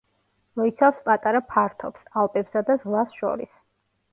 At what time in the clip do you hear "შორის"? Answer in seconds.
3.21-3.57